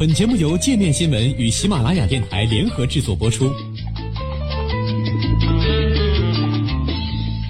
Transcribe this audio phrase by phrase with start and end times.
[0.00, 3.52] 本节目由界面新闻与喜马拉雅电台联合制作播出。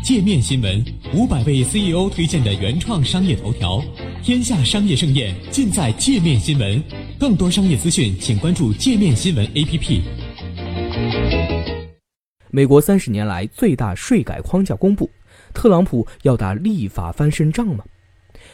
[0.02, 0.84] 界面新闻
[1.14, 3.80] 五百位 CEO 推荐的原创商业头条，
[4.24, 6.82] 天下商业盛宴尽在界面新闻。
[7.20, 10.00] 更多商业资讯，请关注界面新闻 APP。
[12.50, 15.08] 美国三十年来最大税改框架公布，
[15.54, 17.84] 特朗普要打立法翻身仗吗？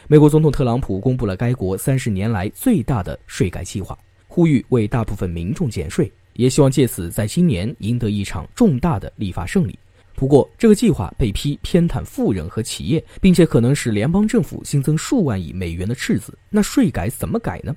[0.09, 3.97] 美国总统特朗普公布了该国三十年来最大的税改计划，
[4.29, 9.77] 呼吁为大部分民众减税，也希望借此在今年赢得一场重大的立法胜利。
[10.15, 16.33] 不过，这个计划被批偏袒富人和企业，并且可能使联邦政府新增数万亿美元的赤字。
[16.49, 17.75] 那税改怎么改呢？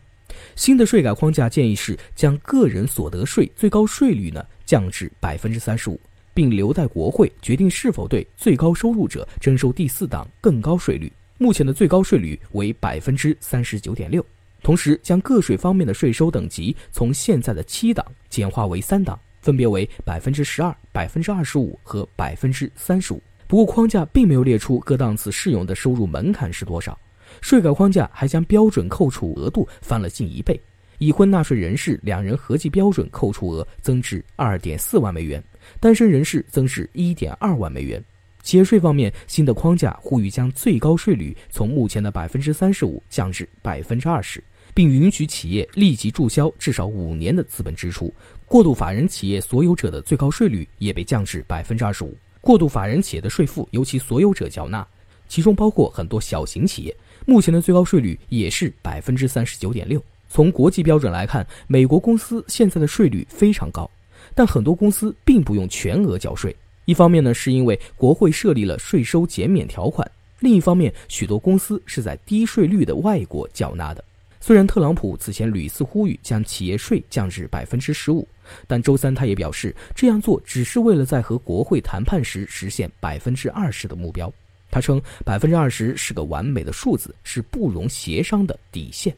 [0.54, 5.98] 新的税改框架建议是将个人所得税最高税率呢降至百分之三十五，
[6.32, 11.12] 并留待国会决定是否对最高收入者征收第四档更高税率。
[11.42, 14.22] 目前的最高税率为百分之三十九点六，
[14.62, 23.22] 同时将个税方面的税收等级从现在的七档简化为三档，分别为百分之十二、百分之二十五和百分之三十五。
[23.48, 26.96] 不过框架并没有列出各档次适用的收入门槛是多少。
[27.40, 30.60] 税改框架还将标准扣除额度翻了近一倍，
[30.98, 35.42] 已婚纳税人士两人合计标准扣除额增至二点四万美元，
[35.80, 38.04] 单身人士增至一点二万美元。
[38.42, 44.42] 企业税方面，新的框架呼吁将最高税率从目前的百分之三十五降至百分之二十，
[44.74, 48.12] 并允许企业立即注销至少五年的资本支出。
[48.46, 52.16] 过渡法人企业所有者的最高税率也被降至百分之二十五。
[52.40, 54.86] 过渡法人企业的税负由其所有者缴纳，
[55.28, 56.96] 其中包括很多小型企业。
[57.26, 60.02] 目前的最高税率也是百分之三十九点六。
[60.28, 63.88] 从国际标准来看，美国公司现在的税率非常高，
[64.34, 66.56] 但很多公司并不用全额缴税。
[66.90, 70.04] 一方面呢，是因为国会设立了税收减免条款；
[70.40, 74.04] 另一方面，许多公司是在低税率的外国缴纳的。
[74.40, 78.26] 虽然特朗普此前屡次呼吁将企业税降至百分之十五，
[78.66, 84.32] 但周三他也表示，这样做只是为了在和国会谈判时实现百分之二十的目标。
[84.68, 89.14] 他称，百分之二十是个完美的数字，是不容协商的底线。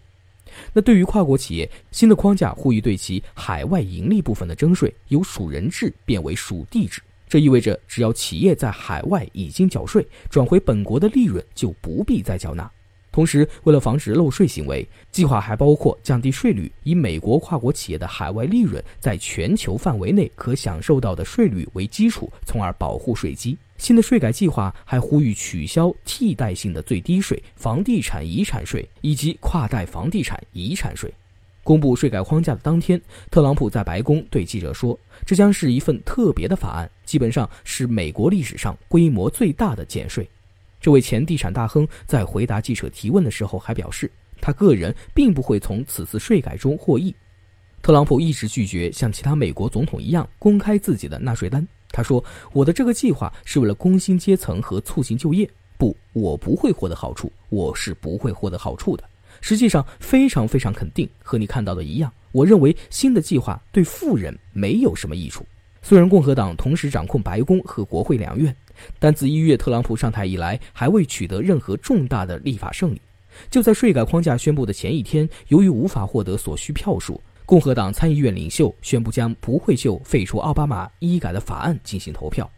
[0.74, 7.00] 那对于跨国企业，新的框架呼吁对其海外盈利部分的征税由属人制变为属地制。
[7.32, 12.70] 这意味着，只要企业在海外已经缴税，转回本国的利润就不必再缴纳。
[13.10, 23.56] 同时，为了防止漏税行为，计划还包括降低税率，以美国跨国企业的海外利润在全球范围内可享受到的税率为基础，从而保护税基。
[23.78, 31.10] 新的税改计划还呼吁取消替代性的最低税、房地产遗产税以及跨代房地产遗产税。
[31.64, 33.00] 公布税改框架的当天，
[33.30, 40.28] 特朗普在白宫对记者说：“这将是一份特别的法案，基本上是美国历史上规模最大的减税。”
[40.80, 47.14] 这位前地产大亨在回答记者提问的时候还表示，他个人并不会从此次税改中获益。
[47.80, 51.66] 特朗普一直拒绝像其他美国总统一样公开自己的纳税单。
[51.92, 55.48] 他说：“我的这个计划是为了工薪阶层和促进就业。
[55.78, 59.04] 不，我不会获得好处，我是不会获得好处的。”
[59.40, 62.12] 实际上非常非常肯定，和你看到的一样。
[62.30, 65.44] 我认为新的计划对富人没有什么益处。
[65.82, 68.54] 虽然共和党同时掌控白宫和国会两院，
[68.98, 73.00] 但自一月特朗普上台以来，还未取得任何重大的立法胜利。
[73.50, 82.48] 就在税改框架宣布的前一天，由于无法获得所需票数，共和党参议院领袖宣布将不会就废除奥巴马医改的法案进行投票。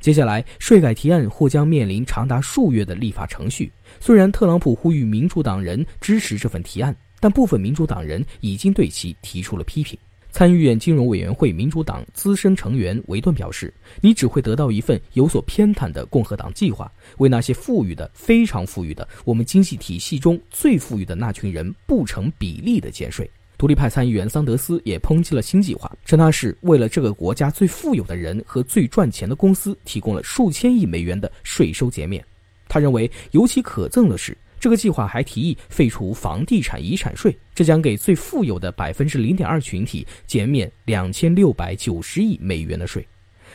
[0.00, 3.70] 接下来，税改提案或将面临长达数月的立法程序。
[4.00, 9.98] 虽然特朗普呼吁民主党人支持这份提案，但部分民主党人已经对其提出了批评。
[10.30, 13.72] 参议院金融委员会民主党资深成员维顿表示
[14.02, 32.24] ：“你只会得到一份有所偏袒的共和党计划，为那些富裕的、非常富裕的、我们经济体系中最富裕的那群人不成比例的减税。”独立派参议员桑德斯也抨击了新计划，称它是为了这个国家最富有的人和最赚钱的公司提供了数千亿美元的税收减免。
[32.68, 43.04] 他认为，尤其可憎的是，这个计划还提议废除房地产遗产税，这将给最富有的百分之零点二群体减免两千六百九十亿美元的税。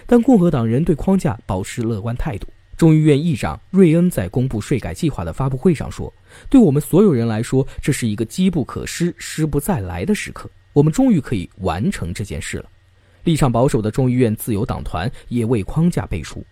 [0.05, 2.45] 但共和党人对框架保持乐观态度。
[2.75, 6.11] 众议院议长瑞恩在公布税改计划的发布会上说
[6.49, 10.49] ：“对我们所有人来说，这是一个机不可失、失不再来的时刻。
[10.73, 12.65] 我们终于可以完成这件事了。”
[13.23, 16.43] 立场保守的众议院自由党团也为框架背书。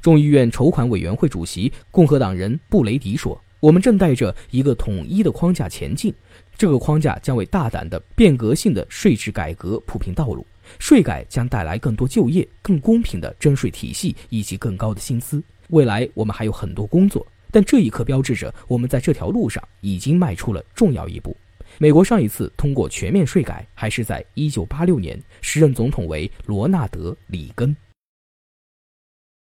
[0.00, 6.14] 众议院筹款委员会主席共和党人布雷迪说：“我们正带着一个统一的框架前进，
[6.56, 10.46] 这个框架将为大胆的变革性的税制改革铺平道路。
[10.78, 15.42] 税改将带来更多就业、更公平的征税体系以及更高的薪资。
[15.72, 21.36] 未来我们还有很多工作但这一刻标志着我们在这条路上已经迈出了重要一步。
[21.78, 27.74] 美国上一次通过全面税改还是在一九八六年时任总统为罗纳德里根。